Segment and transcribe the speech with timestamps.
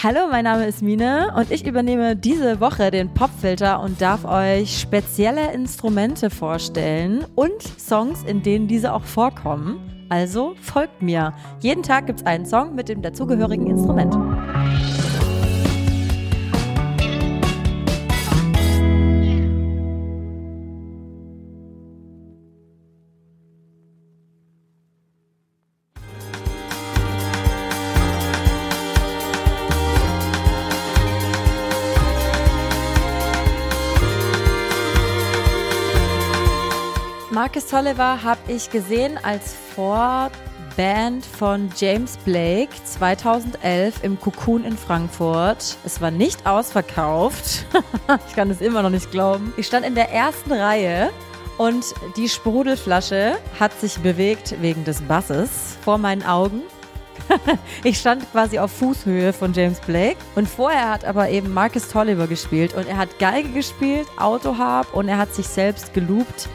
[0.00, 4.78] Hallo, mein Name ist Mine und ich übernehme diese Woche den Popfilter und darf euch
[4.78, 10.06] spezielle Instrumente vorstellen und Songs, in denen diese auch vorkommen.
[10.08, 11.32] Also folgt mir.
[11.60, 14.14] Jeden Tag gibt es einen Song mit dem dazugehörigen Instrument.
[37.48, 45.78] Marcus Tolliver habe ich gesehen als Vorband von James Blake 2011 im Cocoon in Frankfurt.
[45.82, 47.64] Es war nicht ausverkauft.
[48.28, 49.54] ich kann es immer noch nicht glauben.
[49.56, 51.08] Ich stand in der ersten Reihe
[51.56, 51.86] und
[52.18, 56.60] die Sprudelflasche hat sich bewegt wegen des Basses vor meinen Augen.
[57.82, 62.26] ich stand quasi auf Fußhöhe von James Blake und vorher hat aber eben Marcus Tolliver
[62.26, 66.46] gespielt und er hat Geige gespielt, Autoharp und er hat sich selbst geloopt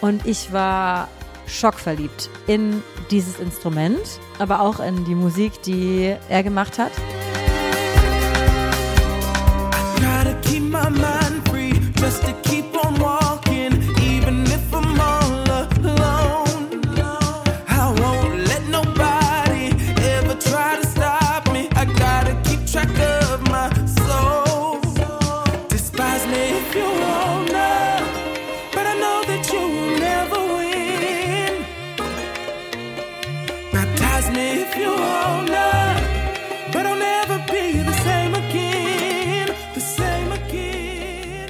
[0.00, 1.08] und ich war
[1.46, 4.00] schockverliebt in dieses Instrument,
[4.38, 6.92] aber auch in die Musik, die er gemacht hat.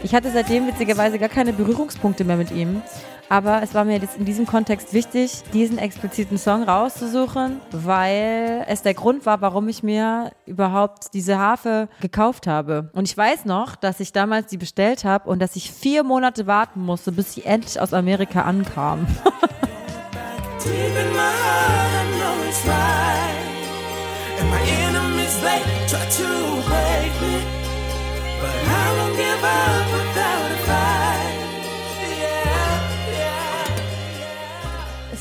[0.05, 2.83] Ich hatte seitdem witzigerweise gar keine Berührungspunkte mehr mit ihm.
[3.31, 8.83] Aber es war mir jetzt in diesem Kontext wichtig, diesen expliziten Song rauszusuchen, weil es
[8.83, 12.91] der Grund war, warum ich mir überhaupt diese Harfe gekauft habe.
[12.93, 16.47] Und ich weiß noch, dass ich damals die bestellt habe und dass ich vier Monate
[16.47, 19.07] warten musste, bis sie endlich aus Amerika ankam.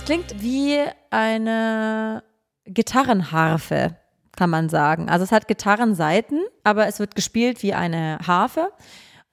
[0.03, 2.23] es klingt wie eine
[2.65, 3.95] Gitarrenharfe,
[4.35, 5.09] kann man sagen.
[5.09, 8.73] Also es hat Gitarrenseiten, aber es wird gespielt wie eine Harfe.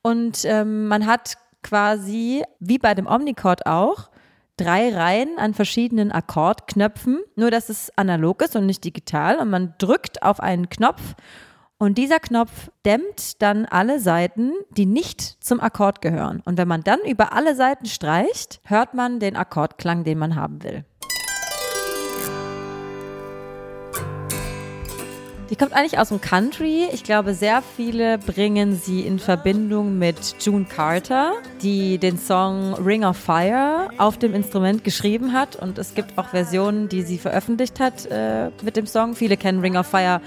[0.03, 4.11] Und ähm, man hat quasi, wie bei dem Omnichord auch,
[4.57, 9.39] drei Reihen an verschiedenen Akkordknöpfen, nur dass es analog ist und nicht digital.
[9.39, 11.17] Und man drückt auf einen Knopf
[11.81, 16.43] und dieser Knopf dämmt dann alle Seiten, die nicht zum Akkord gehören.
[16.45, 20.63] Und wenn man dann über alle Seiten streicht, hört man den Akkordklang, den man haben
[20.63, 20.85] will.
[25.51, 26.87] Die kommt eigentlich aus dem Country.
[26.93, 33.05] Ich glaube, sehr viele bringen sie in Verbindung mit June Carter, die den Song Ring
[33.05, 35.57] of Fire auf dem Instrument geschrieben hat.
[35.57, 39.17] Und es gibt auch Versionen, die sie veröffentlicht hat äh, mit dem Song.
[39.17, 40.21] Viele kennen Ring of Fire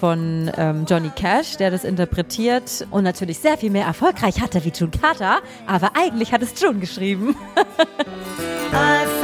[0.00, 4.70] von ähm, Johnny Cash, der das interpretiert und natürlich sehr viel mehr erfolgreich hatte wie
[4.70, 5.40] June Carter.
[5.66, 7.36] Aber eigentlich hat es June geschrieben.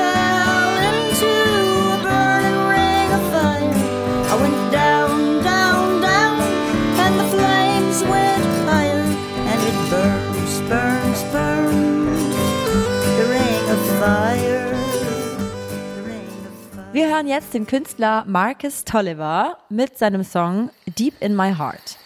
[17.17, 20.69] hören jetzt den Künstler Marcus Tolliver mit seinem Song
[20.99, 21.97] Deep in My Heart.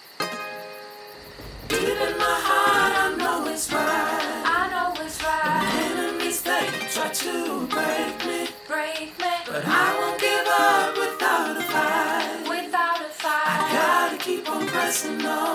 [15.02, 15.49] My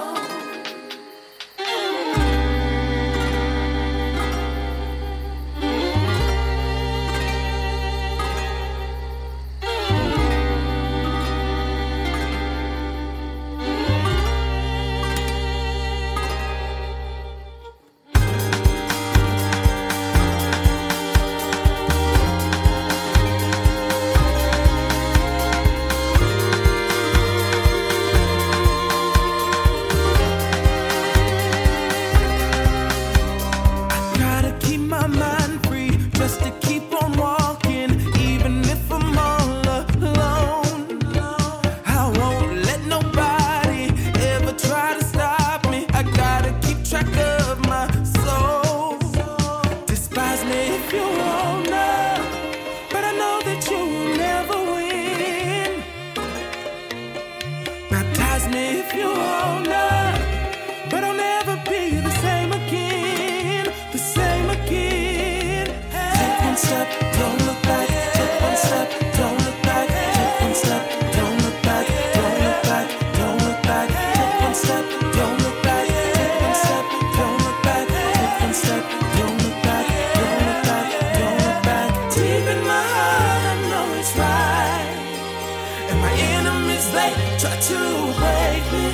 [87.46, 87.78] try to
[88.20, 88.88] break me.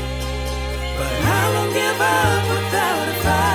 [0.97, 3.50] But I won't give up without a fight.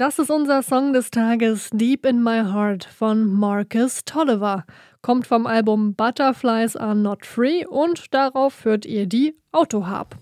[0.00, 4.64] Das ist unser Song des Tages Deep in My Heart von Marcus Tolliver.
[5.02, 10.16] Kommt vom Album Butterflies Are Not Free und darauf hört ihr die Autoharp.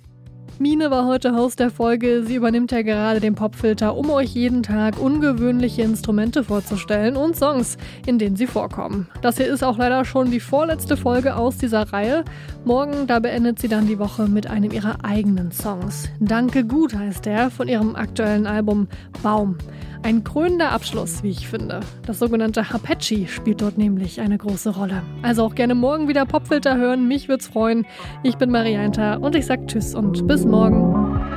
[0.60, 2.24] Mine war heute Host der Folge.
[2.24, 7.76] Sie übernimmt ja gerade den Popfilter, um euch jeden Tag ungewöhnliche Instrumente vorzustellen und Songs,
[8.06, 9.06] in denen sie vorkommen.
[9.22, 12.24] Das hier ist auch leider schon die vorletzte Folge aus dieser Reihe.
[12.64, 16.08] Morgen, da beendet sie dann die Woche mit einem ihrer eigenen Songs.
[16.18, 18.88] Danke gut heißt der von ihrem aktuellen Album
[19.22, 19.58] Baum.
[20.02, 21.80] Ein krönender Abschluss, wie ich finde.
[22.06, 25.02] Das sogenannte Hapechi spielt dort nämlich eine große Rolle.
[25.22, 27.84] Also auch gerne morgen wieder Popfilter hören, mich würd's freuen.
[28.22, 31.27] Ich bin Marianta und ich sag Tschüss und bis morgen.